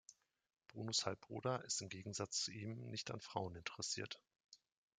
[0.73, 4.19] Brunos Halbbruder ist im Gegensatz zu ihm nicht an Frauen interessiert.